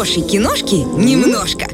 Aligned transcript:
хорошей 0.00 0.22
киношки 0.22 0.76
немножко. 0.76 1.68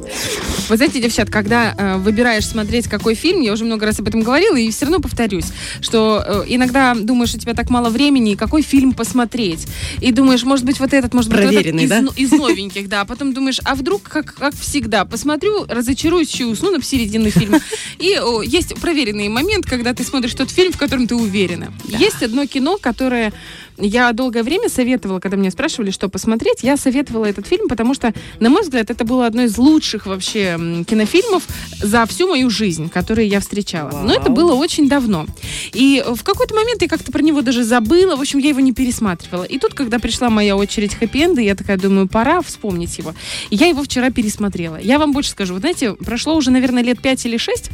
Вы 0.68 0.76
знаете, 0.76 1.00
девчат, 1.00 1.30
когда 1.30 1.74
э, 1.76 1.96
выбираешь 1.98 2.44
смотреть 2.44 2.88
какой 2.88 3.14
фильм, 3.14 3.40
я 3.40 3.52
уже 3.52 3.64
много 3.64 3.86
раз 3.86 4.00
об 4.00 4.08
этом 4.08 4.22
говорила, 4.22 4.56
и 4.56 4.70
все 4.70 4.86
равно 4.86 4.98
повторюсь, 4.98 5.46
что 5.80 6.24
э, 6.26 6.44
иногда 6.48 6.94
думаешь, 6.94 7.34
у 7.34 7.38
тебя 7.38 7.54
так 7.54 7.70
мало 7.70 7.88
времени, 7.88 8.32
и 8.32 8.36
какой 8.36 8.62
фильм 8.62 8.92
посмотреть. 8.92 9.68
И 10.00 10.10
думаешь, 10.10 10.42
может 10.42 10.64
быть, 10.64 10.80
вот 10.80 10.92
этот, 10.92 11.14
может 11.14 11.30
быть, 11.30 11.44
вот 11.44 11.54
этот 11.54 11.80
из, 11.80 11.88
да? 11.88 12.04
из 12.16 12.32
новеньких, 12.32 12.88
да. 12.88 13.02
А 13.02 13.04
потом 13.04 13.32
думаешь, 13.32 13.60
а 13.64 13.76
вдруг, 13.76 14.02
как, 14.02 14.34
как 14.34 14.54
всегда, 14.56 15.04
посмотрю, 15.04 15.66
разочаруюсь, 15.68 16.32
еще 16.32 16.46
усну 16.46 16.72
на 16.72 16.82
середину 16.82 17.30
фильма. 17.30 17.60
И 17.98 18.18
о, 18.18 18.42
есть 18.42 18.74
проверенный 18.74 19.28
момент, 19.28 19.66
когда 19.66 19.94
ты 19.94 20.02
смотришь 20.02 20.34
тот 20.34 20.50
фильм, 20.50 20.72
в 20.72 20.78
котором 20.78 21.06
ты 21.06 21.14
уверена. 21.14 21.72
Есть 21.84 22.22
одно 22.22 22.44
кино, 22.46 22.78
которое 22.80 23.32
я 23.78 24.12
долгое 24.12 24.42
время 24.42 24.68
советовала, 24.68 25.20
когда 25.20 25.36
меня 25.36 25.50
спрашивали, 25.50 25.90
что 25.90 26.08
посмотреть, 26.08 26.62
я 26.62 26.76
советовала 26.76 27.26
этот 27.26 27.46
фильм, 27.46 27.68
потому 27.68 27.94
что, 27.94 28.12
на 28.40 28.48
мой 28.48 28.62
взгляд, 28.62 28.90
это 28.90 29.04
было 29.04 29.26
одно 29.26 29.42
из 29.42 29.58
лучших 29.58 30.06
вообще 30.06 30.55
кинофильмов 30.58 31.44
за 31.80 32.06
всю 32.06 32.28
мою 32.28 32.50
жизнь, 32.50 32.88
которые 32.88 33.28
я 33.28 33.40
встречала. 33.40 34.02
Но 34.02 34.12
это 34.12 34.26
Вау. 34.26 34.34
было 34.34 34.54
очень 34.54 34.88
давно. 34.88 35.26
И 35.72 36.02
в 36.06 36.22
какой-то 36.22 36.54
момент 36.54 36.82
я 36.82 36.88
как-то 36.88 37.12
про 37.12 37.22
него 37.22 37.42
даже 37.42 37.64
забыла, 37.64 38.16
в 38.16 38.20
общем, 38.20 38.38
я 38.38 38.50
его 38.50 38.60
не 38.60 38.72
пересматривала. 38.72 39.44
И 39.44 39.58
тут, 39.58 39.74
когда 39.74 39.98
пришла 39.98 40.30
моя 40.30 40.56
очередь 40.56 40.94
хэппи-энда, 40.94 41.40
я 41.40 41.54
такая 41.54 41.76
думаю, 41.76 42.08
пора 42.08 42.42
вспомнить 42.42 42.98
его. 42.98 43.14
И 43.50 43.56
я 43.56 43.66
его 43.66 43.82
вчера 43.82 44.10
пересмотрела. 44.10 44.78
Я 44.80 44.98
вам 44.98 45.12
больше 45.12 45.30
скажу, 45.30 45.54
вы 45.54 45.60
знаете, 45.60 45.94
прошло 45.94 46.36
уже, 46.36 46.50
наверное, 46.50 46.82
лет 46.82 47.00
5 47.00 47.26
или 47.26 47.36
6, 47.36 47.70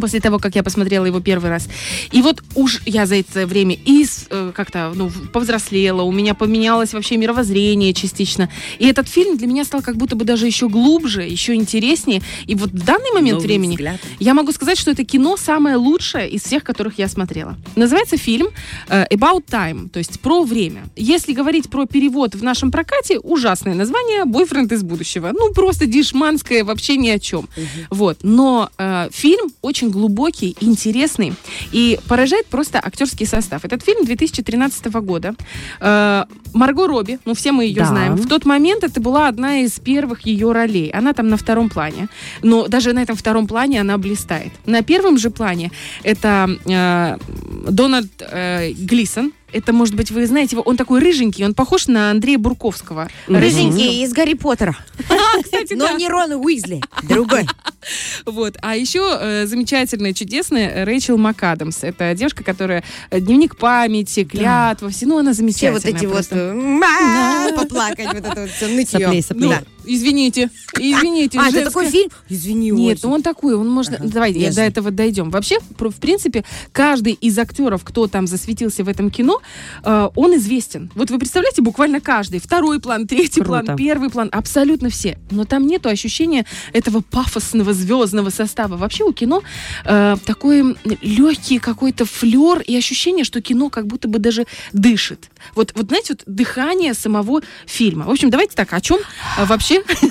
после 0.00 0.20
того, 0.20 0.38
как 0.38 0.54
я 0.54 0.62
посмотрела 0.62 1.06
его 1.06 1.20
первый 1.20 1.50
раз. 1.50 1.68
И 2.12 2.22
вот 2.22 2.42
уж 2.54 2.80
я 2.86 3.06
за 3.06 3.16
это 3.16 3.46
время 3.46 3.76
и 3.84 4.06
э, 4.30 4.52
как-то 4.54 4.92
ну, 4.94 5.10
повзрослела, 5.32 6.02
у 6.02 6.12
меня 6.12 6.34
поменялось 6.34 6.92
вообще 6.92 7.16
мировоззрение 7.16 7.92
частично. 7.92 8.48
И 8.78 8.86
этот 8.86 9.08
фильм 9.08 9.36
для 9.36 9.46
меня 9.46 9.64
стал 9.64 9.82
как 9.82 9.96
будто 9.96 10.16
бы 10.16 10.24
даже 10.24 10.46
еще 10.46 10.68
глубже, 10.68 11.22
еще 11.22 11.54
интереснее. 11.54 12.22
И 12.46 12.54
вот 12.54 12.70
в 12.70 12.84
данный 12.84 13.12
момент 13.12 13.38
Новый 13.38 13.46
времени 13.46 13.72
взгляд. 13.72 14.00
я 14.18 14.34
могу 14.34 14.52
сказать, 14.52 14.78
что 14.78 14.90
это 14.90 15.04
кино 15.04 15.36
самое 15.36 15.76
лучшее 15.76 16.28
из 16.28 16.42
всех, 16.42 16.64
которых 16.64 16.98
я 16.98 17.08
смотрела. 17.08 17.56
Называется 17.76 18.16
фильм 18.16 18.48
э, 18.88 19.06
About 19.10 19.44
Time, 19.46 19.88
то 19.88 19.98
есть 19.98 20.20
про 20.20 20.42
время. 20.42 20.84
Если 20.96 21.32
говорить 21.32 21.70
про 21.70 21.86
перевод 21.86 22.34
в 22.34 22.42
нашем 22.42 22.70
прокате, 22.70 23.18
ужасное 23.18 23.74
название 23.74 24.24
«Бойфренд 24.24 24.72
из 24.72 24.82
будущего». 24.82 25.30
Ну, 25.32 25.52
просто 25.52 25.86
дешманское, 25.86 26.64
вообще 26.64 26.96
ни 26.96 27.08
о 27.08 27.18
чем. 27.18 27.48
Вот. 27.90 28.18
Но 28.22 28.70
э, 28.78 29.08
фильм 29.12 29.50
очень 29.62 29.87
глубокий, 29.90 30.56
интересный 30.60 31.34
и 31.72 31.98
поражает 32.08 32.46
просто 32.46 32.78
актерский 32.78 33.26
состав. 33.26 33.64
Этот 33.64 33.82
фильм 33.82 34.04
2013 34.04 34.86
года. 35.00 35.34
Э, 35.80 36.24
Марго 36.54 36.86
Робби, 36.86 37.18
ну 37.24 37.34
все 37.34 37.52
мы 37.52 37.64
ее 37.64 37.80
Да. 37.82 37.86
знаем. 37.86 38.14
В 38.16 38.26
тот 38.28 38.44
момент 38.46 38.84
это 38.84 39.00
была 39.00 39.28
одна 39.28 39.60
из 39.60 39.72
первых 39.80 40.26
ее 40.26 40.52
ролей. 40.52 40.90
Она 40.90 41.12
там 41.12 41.28
на 41.28 41.36
втором 41.36 41.68
плане. 41.68 42.08
Но 42.42 42.66
даже 42.68 42.92
на 42.92 43.02
этом 43.02 43.16
втором 43.16 43.46
плане 43.46 43.80
она 43.80 43.98
блистает. 43.98 44.52
На 44.66 44.82
первом 44.82 45.18
же 45.18 45.30
плане 45.30 45.70
это 46.02 46.48
э, 46.66 47.18
Дональд 47.70 48.10
э, 48.20 48.72
Глисон. 48.72 49.32
Это, 49.50 49.72
может 49.72 49.94
быть, 49.94 50.10
вы 50.10 50.26
знаете 50.26 50.56
его, 50.56 50.62
он 50.62 50.76
такой 50.76 51.00
рыженький, 51.00 51.42
он 51.42 51.54
похож 51.54 51.86
на 51.86 52.10
Андрея 52.10 52.36
Бурковского. 52.38 53.08
Рыженький 53.28 54.04
из 54.04 54.12
Гарри 54.12 54.34
Поттера. 54.34 54.76
Кстати, 55.42 55.72
Но 55.72 55.86
да. 55.86 55.92
не 55.94 56.06
Рон 56.06 56.32
Уизли, 56.32 56.82
другой. 57.02 57.46
Вот. 58.26 58.56
А 58.62 58.76
еще 58.76 59.16
э, 59.20 59.46
замечательная, 59.46 60.12
чудесная 60.12 60.84
Рэйчел 60.84 61.16
МакАдамс. 61.18 61.78
Это 61.82 62.14
девушка, 62.14 62.44
которая 62.44 62.84
э, 63.10 63.20
дневник 63.20 63.56
памяти, 63.56 64.24
клятва, 64.24 64.90
все. 64.90 65.06
Ну, 65.06 65.18
она 65.18 65.32
Все 65.32 65.38
замечательная. 65.38 65.72
вот 65.80 65.84
эти 65.86 66.04
вот 66.06 66.12
просто. 66.14 66.36
э, 66.36 66.54
ма, 66.54 67.50
поплакать, 67.56 68.06
вот 68.06 68.16
это 68.16 68.40
вот 68.42 68.50
все 68.50 68.66
Соплей, 68.66 68.76
нытье. 68.76 69.22
соплей. 69.22 69.48
Ну, 69.48 69.50
Да. 69.50 69.62
Извините, 69.88 70.50
извините. 70.78 71.38
А, 71.38 71.42
это 71.42 71.50
женское- 71.52 71.64
такой 71.64 71.90
фильм? 71.90 72.10
Извини, 72.28 72.70
Нет, 72.70 72.98
очень. 72.98 73.08
ну 73.08 73.14
он 73.14 73.22
такой, 73.22 73.54
он 73.54 73.68
можно... 73.68 73.98
Давайте, 74.00 74.38
я 74.40 74.46
Нежный. 74.46 74.62
до 74.62 74.68
этого 74.68 74.90
дойдем. 74.90 75.30
Вообще, 75.30 75.58
в 75.78 76.00
принципе, 76.00 76.44
каждый 76.72 77.12
из 77.14 77.38
актеров, 77.38 77.84
кто 77.84 78.06
там 78.06 78.26
засветился 78.26 78.84
в 78.84 78.88
этом 78.88 79.10
кино, 79.10 79.40
э, 79.84 80.08
он 80.14 80.36
известен. 80.36 80.90
Вот 80.94 81.10
вы 81.10 81.18
представляете, 81.18 81.62
буквально 81.62 82.00
каждый. 82.00 82.40
Второй 82.40 82.80
план, 82.80 83.06
третий 83.06 83.40
Круто. 83.40 83.62
план, 83.64 83.76
первый 83.76 84.10
план, 84.10 84.28
абсолютно 84.32 84.90
все. 84.90 85.18
Но 85.30 85.44
там 85.44 85.66
нету 85.66 85.88
ощущения 85.88 86.44
этого 86.72 87.00
пафосного 87.00 87.72
звездного 87.72 88.30
состава. 88.30 88.76
Вообще 88.76 89.04
у 89.04 89.12
кино 89.12 89.42
э, 89.84 90.16
такой 90.24 90.76
легкий 91.02 91.58
какой-то 91.58 92.04
флер 92.04 92.60
и 92.60 92.76
ощущение, 92.76 93.24
что 93.24 93.40
кино 93.40 93.70
как 93.70 93.86
будто 93.86 94.08
бы 94.08 94.18
даже 94.18 94.46
дышит. 94.72 95.30
Вот, 95.54 95.72
вот 95.74 95.86
знаете, 95.88 96.14
вот 96.14 96.22
дыхание 96.26 96.94
самого 96.94 97.40
фильма. 97.66 98.04
В 98.04 98.10
общем, 98.10 98.30
давайте 98.30 98.54
так, 98.54 98.72
о 98.72 98.80
чем 98.80 98.98
э, 99.38 99.44
вообще 99.86 100.08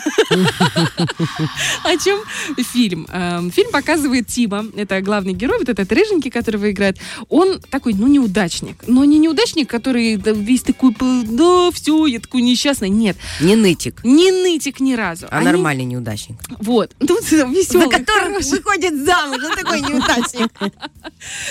о 1.83 1.97
чем 1.97 2.19
фильм? 2.57 3.07
Эм, 3.11 3.51
Фильм 3.51 3.71
показывает 3.71 4.27
Тима, 4.27 4.65
это 4.75 5.01
главный 5.01 5.33
герой, 5.33 5.59
вот 5.59 5.69
этот 5.69 5.91
рыженький, 5.91 6.29
которого 6.31 6.69
играет. 6.71 6.97
Он 7.29 7.59
такой, 7.69 7.93
ну, 7.93 8.07
неудачник. 8.07 8.83
Но 8.87 9.03
не 9.05 9.17
неудачник, 9.19 9.69
который 9.69 10.15
весь 10.15 10.61
такой, 10.63 10.93
да, 10.99 11.69
все, 11.71 12.05
я 12.05 12.19
такой 12.19 12.41
несчастный. 12.41 12.89
Нет, 12.89 13.17
Не 13.39 13.55
нытик, 13.55 14.03
не 14.03 14.31
нытик 14.31 14.79
ни 14.79 14.93
разу. 14.93 15.27
а 15.29 15.41
нормальный 15.41 15.85
неудачник. 15.85 16.37
Вот, 16.59 16.93
тут 16.99 17.23
За 17.23 17.45
веселый. 17.45 17.89
которым 17.89 18.33
выходит 18.41 19.05
замуж, 19.05 19.39
он 19.43 19.55
такой 19.55 19.81
неудачник. 19.81 20.51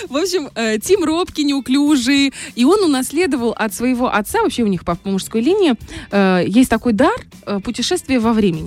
В 0.09 0.17
общем, 0.17 0.51
э, 0.55 0.79
Тим 0.79 1.05
робкий, 1.05 1.45
неуклюжий, 1.45 2.33
и 2.55 2.65
он 2.65 2.83
унаследовал 2.85 3.51
от 3.57 3.75
своего 3.75 4.15
отца, 4.15 4.43
вообще 4.43 4.63
у 4.63 4.67
них 4.67 4.85
по, 4.85 4.99
мужской 5.05 5.41
линии, 5.41 5.75
э, 6.11 6.45
есть 6.47 6.71
такой 6.71 6.93
дар 6.93 7.15
э, 7.47 7.61
путешествия 7.61 8.19
во 8.19 8.33
времени. 8.33 8.66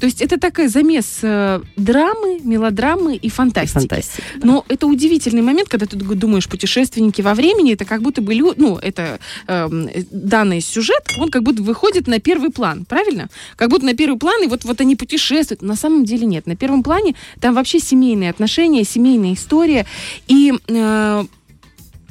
То 0.00 0.06
есть 0.06 0.22
это 0.22 0.38
такой 0.38 0.68
замес 0.68 1.18
э, 1.22 1.60
драмы, 1.76 2.40
мелодрамы 2.42 3.16
и 3.16 3.28
фантастики. 3.28 3.78
Фантастика. 3.78 4.22
Но 4.42 4.64
это 4.68 4.86
удивительный 4.86 5.42
момент, 5.42 5.68
когда 5.68 5.86
ты 5.86 5.96
думаешь, 5.96 6.48
путешественники 6.48 7.22
во 7.22 7.34
времени, 7.34 7.72
это 7.72 7.84
как 7.84 8.02
будто 8.02 8.20
бы, 8.20 8.34
ну, 8.56 8.76
это 8.76 9.18
эм, 9.46 9.88
э, 9.88 10.04
данный 10.10 10.60
сюжет, 10.60 11.02
он 11.18 11.30
как 11.30 11.42
будто 11.42 11.62
выходит 11.62 12.06
на 12.06 12.20
первый 12.20 12.50
план, 12.50 12.84
правильно? 12.84 13.28
Как 13.56 13.70
будто 13.70 13.84
на 13.84 13.94
первый 13.94 14.18
план, 14.18 14.42
и 14.44 14.46
вот, 14.46 14.64
вот 14.64 14.80
они 14.80 14.96
путешествуют. 14.96 15.62
На 15.62 15.76
самом 15.76 16.04
деле 16.04 16.26
нет. 16.26 16.46
На 16.46 16.56
первом 16.56 16.82
плане 16.82 17.14
там 17.40 17.54
вообще 17.54 17.80
семейные 17.80 18.30
отношения, 18.30 18.84
семейная 18.84 19.34
история. 19.34 19.86
И 20.26 20.52
э, 20.68 21.24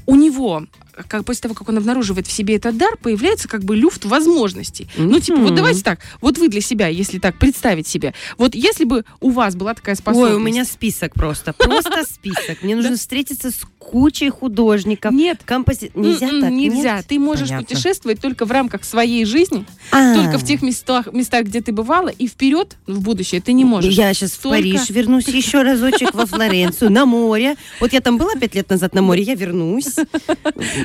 у 0.05 0.15
него 0.15 0.63
как 1.07 1.25
после 1.25 1.43
того, 1.43 1.53
как 1.53 1.69
он 1.69 1.77
обнаруживает 1.77 2.27
в 2.27 2.31
себе 2.31 2.55
этот 2.55 2.77
дар, 2.77 2.97
появляется 3.01 3.47
как 3.47 3.63
бы 3.63 3.75
люфт 3.75 4.05
возможностей. 4.05 4.87
Ну, 4.97 5.19
типа, 5.19 5.39
вот 5.39 5.55
давайте 5.55 5.83
так, 5.83 5.99
вот 6.21 6.37
вы 6.37 6.49
для 6.49 6.61
себя, 6.61 6.87
если 6.87 7.19
так 7.19 7.37
представить 7.37 7.87
себе, 7.87 8.13
вот 8.37 8.55
если 8.55 8.83
бы 8.83 9.05
у 9.19 9.29
вас 9.29 9.55
была 9.55 9.73
такая 9.73 9.95
способность... 9.95 10.33
Ой, 10.33 10.37
у 10.37 10.43
меня 10.43 10.65
список 10.65 11.13
просто. 11.13 11.53
Просто 11.53 12.03
список. 12.09 12.63
Мне 12.63 12.75
нужно 12.75 12.95
встретиться 12.95 13.51
с 13.51 13.61
кучей 13.79 14.29
художников. 14.29 15.13
Нет, 15.13 15.41
Компози... 15.45 15.91
Нельзя 15.95 16.27
так? 16.27 16.51
Нельзя. 16.51 17.03
Ты 17.07 17.19
можешь 17.19 17.49
путешествовать 17.49 18.19
только 18.19 18.45
в 18.45 18.51
рамках 18.51 18.83
своей 18.83 19.25
жизни, 19.25 19.65
А. 19.91 20.15
только 20.15 20.37
в 20.37 20.43
тех 20.43 20.61
местах, 20.61 21.13
местах, 21.13 21.45
где 21.45 21.61
ты 21.61 21.71
бывала, 21.71 22.09
и 22.09 22.27
вперед 22.27 22.75
в 22.85 23.01
будущее 23.01 23.39
ты 23.39 23.53
не 23.53 23.63
можешь. 23.63 23.93
Я 23.93 24.13
сейчас 24.13 24.31
в 24.31 24.41
Париж 24.41 24.89
вернусь 24.89 25.27
еще 25.27 25.61
разочек 25.61 26.13
во 26.13 26.25
Флоренцию, 26.25 26.91
на 26.91 27.05
море. 27.05 27.55
Вот 27.79 27.93
я 27.93 28.01
там 28.01 28.17
была 28.17 28.33
пять 28.35 28.55
лет 28.55 28.69
назад 28.69 28.93
на 28.93 29.01
море, 29.01 29.23
я 29.23 29.35
вернусь. 29.35 29.95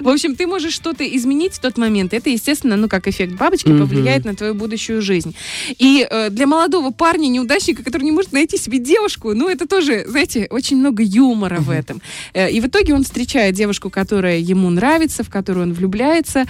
В 0.03 0.09
общем, 0.09 0.35
ты 0.35 0.47
можешь 0.47 0.75
что-то 0.75 1.05
изменить 1.05 1.55
в 1.55 1.61
тот 1.61 1.79
момент. 1.79 2.13
Это, 2.13 2.29
естественно, 2.29 2.77
ну, 2.77 2.89
как 2.89 3.07
эффект 3.07 3.35
бабочки, 3.35 3.69
повлияет 3.69 4.25
на 4.25 4.35
твою 4.35 4.55
будущую 4.55 5.01
жизнь. 5.01 5.35
И 5.79 6.07
э, 6.09 6.31
для 6.31 6.47
молодого 6.47 6.91
парня, 6.91 7.29
неудачника, 7.29 7.85
который 7.85 8.03
не 8.03 8.11
может 8.11 8.33
найти 8.33 8.59
себе 8.59 8.79
девушку, 8.79 9.33
ну, 9.33 9.49
это 9.49 9.69
тоже, 9.69 10.05
знаете, 10.09 10.49
очень 10.51 10.77
много 10.77 11.03
юмора 11.05 11.61
в 11.61 11.71
этом. 11.71 12.03
Э, 12.35 12.51
и 12.51 12.61
в 12.61 12.67
итоге 12.67 12.95
он 12.95 13.05
встречает 13.05 13.55
девушку, 13.55 13.91
которая 13.91 14.39
ему 14.39 14.71
нравится, 14.71 15.23
в 15.23 15.31
которую 15.31 15.67
он 15.67 15.73
влюбляется. 15.73 16.47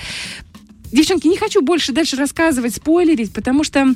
Девчонки, 0.90 1.26
не 1.28 1.36
хочу 1.36 1.60
больше 1.60 1.92
дальше 1.92 2.16
рассказывать, 2.16 2.74
спойлерить, 2.74 3.32
потому 3.32 3.64
что 3.64 3.94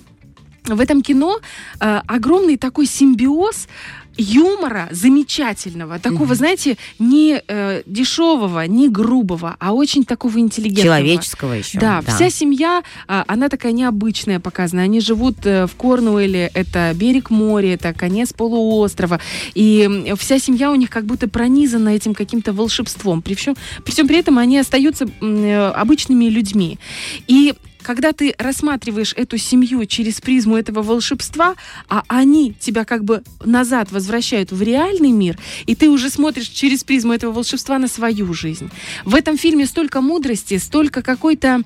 в 0.65 0.81
этом 0.81 1.03
кино 1.03 1.39
э, 1.81 2.01
огромный 2.07 2.57
такой 2.57 2.87
симбиоз 2.87 3.69
юмора 4.17 4.89
замечательного, 4.91 5.99
такого, 5.99 6.35
знаете, 6.35 6.77
не 6.99 7.43
э, 7.47 7.83
дешевого, 7.87 8.67
не 8.67 8.89
грубого, 8.89 9.57
а 9.59 9.73
очень 9.73 10.05
такого 10.05 10.39
интеллигентного. 10.39 10.99
Человеческого 10.99 11.53
еще. 11.53 11.79
Да, 11.79 12.03
вся 12.03 12.31
семья, 12.31 12.83
а, 13.09 13.25
она 13.27 13.49
такая 13.49 13.73
необычная 13.73 14.41
показана. 14.41 14.83
Они 14.83 15.01
живут 15.01 15.45
э, 15.45 15.67
в 15.67 15.75
Корнуэле, 15.77 16.51
это 16.55 16.93
берег 16.95 17.31
моря, 17.31 17.75
это 17.75 17.93
конец 17.93 18.33
полуострова. 18.33 19.21
И 19.55 20.15
вся 20.19 20.39
семья 20.39 20.71
у 20.71 20.75
них 20.75 20.91
как 20.91 21.05
будто 21.05 21.29
пронизана 21.29 21.91
этим 21.91 22.15
каким-то 22.15 22.53
волшебством. 22.53 23.23
При 23.23 23.35
всем, 23.35 23.57
при 23.85 23.93
всем 23.93 24.09
при 24.09 24.19
этом 24.19 24.39
они 24.39 24.59
остаются 24.59 25.07
э, 25.21 25.73
обычными 25.75 26.27
людьми. 26.27 26.79
И 27.27 27.55
когда 27.87 28.13
ты 28.13 28.35
рассматриваешь 28.37 29.15
эту 29.17 29.39
семью 29.39 29.87
через 29.87 30.21
призму 30.21 30.57
этого 30.57 30.83
волшебства, 30.83 31.55
а 31.89 32.03
они 32.09 32.53
тебя 32.59 32.85
как 32.85 33.05
бы 33.05 33.23
назад 33.45 33.93
возвращают 33.93 34.51
в 34.51 34.61
реальный 34.61 35.13
мир, 35.13 35.39
и 35.67 35.77
ты 35.77 35.89
уже 35.89 36.11
смотришь 36.11 36.49
через 36.49 36.83
призму 36.83 37.13
этого 37.13 37.31
волшебства 37.31 37.79
на 37.79 37.87
свою 37.87 38.35
жизнь. 38.35 38.71
В 39.05 39.15
этом 39.15 39.39
фильме 39.39 39.67
столько 39.67 40.01
мудрости, 40.01 40.59
столько 40.59 41.01
какой-то 41.01 41.63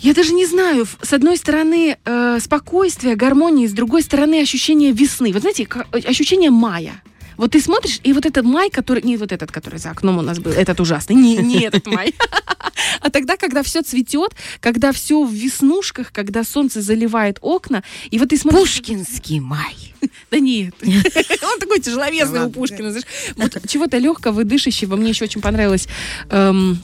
Я 0.00 0.12
даже 0.12 0.34
не 0.34 0.44
знаю, 0.44 0.86
с 1.00 1.14
одной 1.14 1.38
стороны 1.38 1.96
э, 2.04 2.38
спокойствие, 2.38 3.16
гармония, 3.16 3.66
с 3.66 3.72
другой 3.72 4.02
стороны 4.02 4.42
ощущение 4.42 4.92
весны. 4.92 5.32
Вы 5.32 5.40
знаете, 5.40 5.66
э, 5.66 5.98
ощущение 6.00 6.50
мая. 6.50 7.02
Вот 7.36 7.52
ты 7.52 7.60
смотришь, 7.60 8.00
и 8.02 8.12
вот 8.12 8.26
этот 8.26 8.44
май, 8.44 8.70
который... 8.70 9.02
Не 9.02 9.16
вот 9.16 9.32
этот, 9.32 9.50
который 9.52 9.78
за 9.78 9.90
окном 9.90 10.18
у 10.18 10.22
нас 10.22 10.38
был, 10.38 10.52
этот 10.52 10.80
ужасный. 10.80 11.16
Не, 11.16 11.36
не 11.36 11.60
этот 11.60 11.86
май. 11.86 12.14
А 13.00 13.10
тогда, 13.10 13.36
когда 13.36 13.62
все 13.62 13.82
цветет, 13.82 14.32
когда 14.60 14.92
все 14.92 15.22
в 15.24 15.32
веснушках, 15.32 16.12
когда 16.12 16.44
солнце 16.44 16.80
заливает 16.80 17.38
окна, 17.40 17.82
и 18.10 18.18
вот 18.18 18.30
ты 18.30 18.36
смотришь... 18.36 18.60
Пушкинский 18.60 19.40
май. 19.40 19.94
Да 20.30 20.38
нет. 20.38 20.74
Он 20.82 21.58
такой 21.60 21.80
тяжеловесный 21.80 22.46
у. 22.46 22.50
Пушкина. 22.50 22.90
знаешь. 22.90 23.06
Вот 23.36 23.56
чего-то 23.68 23.98
легкого, 23.98 24.44
дышащего. 24.44 24.96
Мне 24.96 25.10
еще 25.10 25.24
очень 25.24 25.40
понравилось 25.40 25.88
эм, 26.30 26.78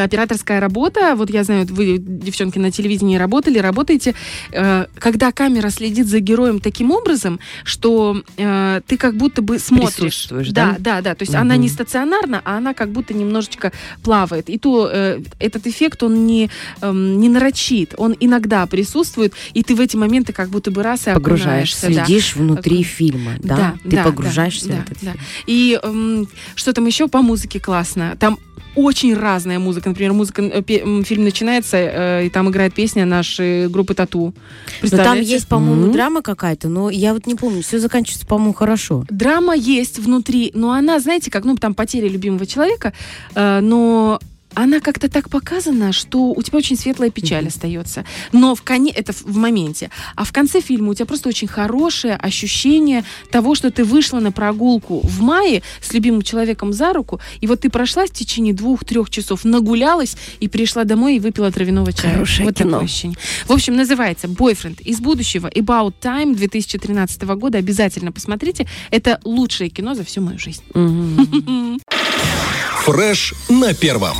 операторская 0.00 0.60
работа, 0.60 1.14
вот 1.16 1.30
я 1.30 1.44
знаю, 1.44 1.66
вы, 1.70 1.98
девчонки, 1.98 2.58
на 2.58 2.70
телевидении 2.70 3.16
работали, 3.16 3.58
работаете, 3.58 4.14
э, 4.52 4.86
когда 4.98 5.32
камера 5.32 5.70
следит 5.70 6.06
за 6.06 6.20
героем 6.20 6.60
таким 6.60 6.90
образом, 6.90 7.40
что 7.64 8.22
э, 8.36 8.80
ты 8.86 8.96
как 8.96 9.16
будто 9.16 9.42
бы 9.42 9.58
смотришь. 9.58 10.28
Да? 10.30 10.42
да? 10.52 10.76
Да, 10.78 11.00
да, 11.02 11.14
то 11.14 11.22
есть 11.22 11.34
она 11.34 11.54
Мгм. 11.54 11.62
не 11.62 11.68
стационарна, 11.68 12.40
а 12.44 12.56
она 12.58 12.74
как 12.74 12.90
будто 12.90 13.14
немножечко 13.14 13.72
плавает. 14.02 14.48
И 14.48 14.58
то 14.58 14.90
э, 14.92 15.20
этот 15.38 15.66
эффект, 15.66 16.02
он 16.02 16.26
не, 16.26 16.50
эм, 16.80 17.20
не 17.20 17.28
нарочит, 17.28 17.94
он 17.96 18.16
иногда 18.20 18.66
присутствует, 18.66 19.34
и 19.54 19.62
ты 19.62 19.74
в 19.74 19.80
эти 19.80 19.96
моменты 19.96 20.32
как 20.32 20.48
будто 20.48 20.70
бы 20.70 20.82
раз 20.82 21.06
и 21.06 21.12
Погружаешься, 21.12 21.86
окунаешься, 21.86 22.00
да. 22.00 22.06
Следишь 22.06 22.36
внутри 22.36 22.76
Такой. 22.78 22.82
фильма, 22.84 23.32
да? 23.38 23.56
Да, 23.56 23.74
Ты 23.82 23.96
да, 23.96 24.04
погружаешься 24.04 24.68
да, 24.68 24.74
в 24.74 24.80
этот 24.80 24.98
да. 25.02 25.12
фильм. 25.12 25.24
И 25.46 25.80
эм, 25.82 26.28
что 26.54 26.72
там 26.72 26.86
еще 26.86 27.08
по 27.08 27.22
музыке 27.22 27.60
классно? 27.60 28.16
Там 28.18 28.38
очень 28.74 29.14
разная 29.14 29.58
музыка. 29.58 29.81
Например, 29.88 30.12
музыка, 30.12 30.42
э, 30.42 30.62
фильм 30.62 31.24
начинается, 31.24 31.76
э, 31.76 32.26
и 32.26 32.30
там 32.30 32.48
играет 32.50 32.74
песня 32.74 33.04
нашей 33.06 33.68
группы 33.68 33.94
Тату. 33.94 34.26
Но 34.26 34.32
там 34.32 34.80
Представляете? 34.80 35.30
есть, 35.30 35.48
по-моему, 35.48 35.82
Мгм. 35.84 35.92
драма 35.92 36.22
какая-то, 36.22 36.68
но 36.68 36.90
я 36.90 37.12
вот 37.14 37.26
не 37.26 37.34
помню. 37.34 37.62
Все 37.62 37.78
заканчивается, 37.78 38.26
по-моему, 38.26 38.54
хорошо. 38.54 39.04
Драма 39.10 39.54
есть 39.54 39.98
внутри, 39.98 40.50
но 40.54 40.72
она, 40.72 41.00
знаете, 41.00 41.30
как, 41.30 41.44
ну, 41.44 41.56
там 41.56 41.74
потеря 41.74 42.08
любимого 42.08 42.46
человека, 42.46 42.92
э, 43.34 43.60
но 43.60 44.18
она 44.54 44.80
как-то 44.80 45.08
так 45.08 45.28
показана, 45.28 45.92
что 45.92 46.32
у 46.32 46.42
тебя 46.42 46.58
очень 46.58 46.76
светлая 46.76 47.10
печаль 47.10 47.48
остается. 47.48 48.04
Но 48.32 48.54
в 48.54 48.62
коне 48.62 48.92
это 48.92 49.12
в 49.12 49.36
моменте. 49.36 49.90
А 50.16 50.24
в 50.24 50.32
конце 50.32 50.60
фильма 50.60 50.90
у 50.90 50.94
тебя 50.94 51.06
просто 51.06 51.28
очень 51.28 51.48
хорошее 51.48 52.14
ощущение 52.14 53.04
того, 53.30 53.54
что 53.54 53.70
ты 53.70 53.84
вышла 53.84 54.20
на 54.20 54.32
прогулку 54.32 55.00
в 55.00 55.20
мае 55.20 55.62
с 55.80 55.92
любимым 55.92 56.22
человеком 56.22 56.72
за 56.72 56.92
руку, 56.92 57.20
и 57.40 57.46
вот 57.46 57.60
ты 57.60 57.70
прошла 57.70 58.06
в 58.06 58.10
течение 58.10 58.54
двух-трех 58.54 59.10
часов, 59.10 59.44
нагулялась 59.44 60.16
и 60.40 60.48
пришла 60.48 60.84
домой 60.84 61.16
и 61.16 61.20
выпила 61.20 61.50
травяного 61.50 61.92
чая. 61.92 62.12
Хорошее 62.12 62.44
вот 62.44 62.56
кино. 62.56 62.70
такое 62.70 62.84
ощущение. 62.84 63.18
В 63.46 63.52
общем, 63.52 63.76
называется 63.76 64.28
«Бойфренд 64.28 64.80
из 64.80 65.00
будущего» 65.00 65.48
About 65.48 65.94
Time 66.00 66.34
2013 66.34 67.22
года. 67.22 67.58
Обязательно 67.58 68.12
посмотрите. 68.12 68.66
Это 68.90 69.20
лучшее 69.24 69.70
кино 69.70 69.94
за 69.94 70.04
всю 70.04 70.20
мою 70.20 70.38
жизнь. 70.38 70.62
Мгм. 70.74 71.80
Фреш 72.84 73.34
на 73.48 73.74
первом. 73.74 74.16